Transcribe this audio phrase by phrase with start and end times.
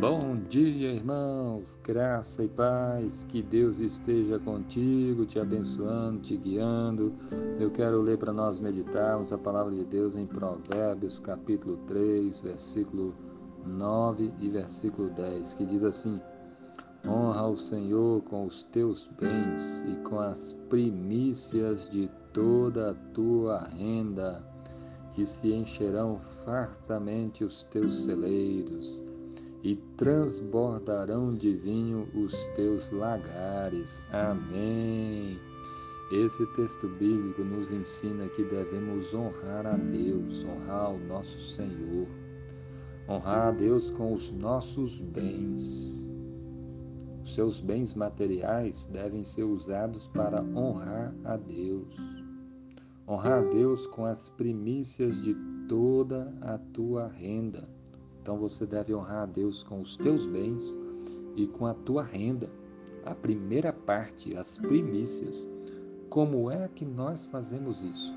[0.00, 7.12] Bom dia, irmãos, graça e paz, que Deus esteja contigo, te abençoando, te guiando.
[7.58, 13.12] Eu quero ler para nós meditarmos a palavra de Deus em Provérbios, capítulo 3, versículo
[13.66, 16.20] 9 e versículo 10, que diz assim:
[17.04, 23.66] Honra o Senhor com os teus bens e com as primícias de toda a tua
[23.66, 24.44] renda,
[25.16, 29.02] e se encherão fartamente os teus celeiros
[29.62, 34.00] e transbordarão de vinho os teus lagares.
[34.12, 35.38] Amém.
[36.12, 42.08] Esse texto bíblico nos ensina que devemos honrar a Deus, honrar o nosso Senhor,
[43.08, 46.08] honrar a Deus com os nossos bens.
[47.22, 51.94] Os seus bens materiais devem ser usados para honrar a Deus.
[53.06, 55.36] Honrar a Deus com as primícias de
[55.68, 57.77] toda a tua renda
[58.28, 60.76] então você deve honrar a Deus com os teus bens
[61.34, 62.50] e com a tua renda,
[63.02, 65.48] a primeira parte, as primícias.
[66.10, 68.14] Como é que nós fazemos isso?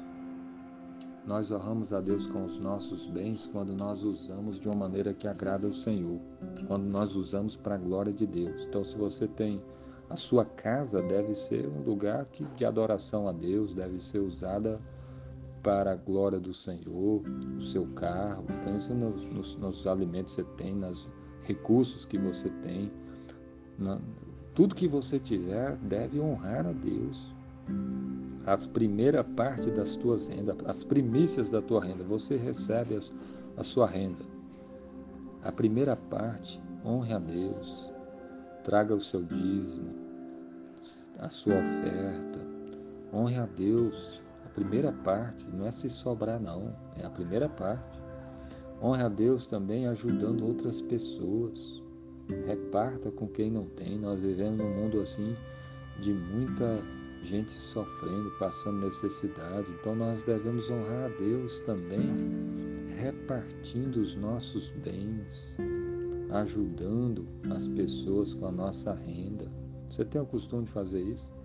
[1.26, 5.30] Nós honramos a Deus com os nossos bens quando nós usamos de uma maneira que
[5.30, 6.20] agrada ao Senhor,
[6.68, 8.66] quando nós usamos para a glória de Deus.
[8.68, 9.64] Então, se você tem
[10.10, 14.78] a sua casa, deve ser um lugar que, de adoração a Deus, deve ser usada
[15.64, 17.22] para a glória do Senhor,
[17.58, 22.50] o seu carro, pensa nos, nos, nos alimentos que você tem, nos recursos que você
[22.62, 22.92] tem.
[23.78, 24.00] Na,
[24.54, 27.34] tudo que você tiver deve honrar a Deus.
[28.46, 33.14] As primeira parte das tuas rendas, as primícias da tua renda, você recebe as,
[33.56, 34.26] a sua renda.
[35.44, 37.90] A primeira parte, honre a Deus.
[38.64, 39.90] Traga o seu dízimo,
[41.20, 42.40] a sua oferta.
[43.14, 44.21] Honre a Deus
[44.54, 48.02] primeira parte, não é se sobrar não, é a primeira parte.
[48.82, 51.82] Honre a Deus também ajudando outras pessoas.
[52.48, 54.00] Reparta com quem não tem.
[54.00, 55.36] Nós vivemos num mundo assim
[56.00, 56.82] de muita
[57.24, 59.68] gente sofrendo, passando necessidade.
[59.80, 62.10] Então nós devemos honrar a Deus também,
[62.98, 65.56] repartindo os nossos bens,
[66.32, 69.46] ajudando as pessoas com a nossa renda.
[69.90, 71.41] Você tem o costume de fazer isso?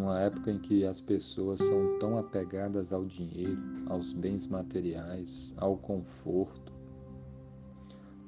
[0.00, 5.76] Numa época em que as pessoas são tão apegadas ao dinheiro, aos bens materiais, ao
[5.76, 6.72] conforto,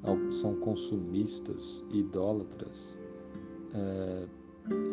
[0.03, 2.99] ao, são consumistas, idólatras,
[3.75, 4.27] é,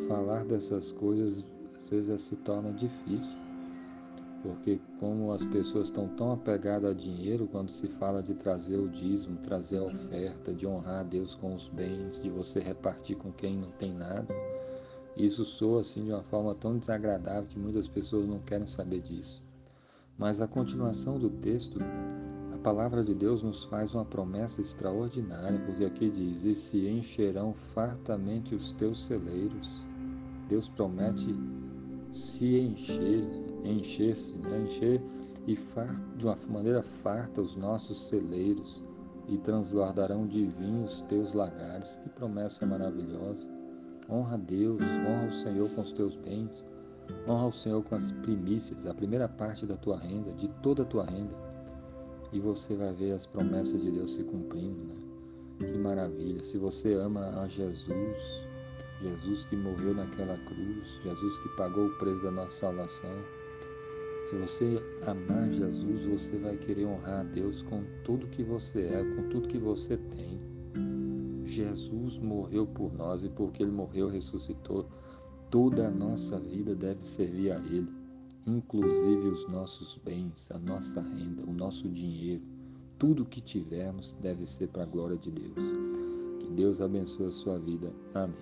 [0.08, 1.44] falar dessas coisas
[1.78, 3.38] às vezes se torna difícil,
[4.42, 8.88] porque como as pessoas estão tão apegadas a dinheiro, quando se fala de trazer o
[8.88, 13.34] dízimo, trazer a oferta, de honrar a Deus com os bens, de você repartir com
[13.34, 14.34] quem não tem nada,
[15.26, 19.44] isso soa assim de uma forma tão desagradável que muitas pessoas não querem saber disso.
[20.18, 21.80] Mas a continuação do texto,
[22.54, 27.54] a palavra de Deus nos faz uma promessa extraordinária, porque aqui diz: E se encherão
[27.74, 29.86] fartamente os teus celeiros.
[30.48, 31.36] Deus promete
[32.12, 33.24] se encher,
[33.64, 34.66] encher-se, né?
[34.66, 35.02] encher
[35.48, 35.58] e
[36.18, 38.84] de uma maneira farta os nossos celeiros
[39.28, 41.96] e transbordarão de vinho os teus lagares.
[41.98, 43.59] Que promessa maravilhosa!
[44.10, 46.66] Honra a Deus, honra o Senhor com os teus bens,
[47.28, 50.86] honra o Senhor com as primícias, a primeira parte da tua renda, de toda a
[50.86, 51.36] tua renda.
[52.34, 54.96] E você vai ver as promessas de Deus se cumprindo, né?
[55.60, 56.42] Que maravilha!
[56.42, 58.18] Se você ama a Jesus,
[59.02, 63.24] Jesus que morreu naquela cruz, Jesus que pagou o preço da nossa salvação,
[64.30, 69.04] se você amar Jesus, você vai querer honrar a Deus com tudo que você é,
[69.16, 70.40] com tudo que você tem.
[71.50, 74.88] Jesus morreu por nós e porque ele morreu, ressuscitou,
[75.50, 77.90] toda a nossa vida deve servir a ele,
[78.46, 82.44] inclusive os nossos bens, a nossa renda, o nosso dinheiro,
[82.98, 85.74] tudo que tivermos deve ser para a glória de Deus.
[86.40, 87.92] Que Deus abençoe a sua vida.
[88.14, 88.38] Amém.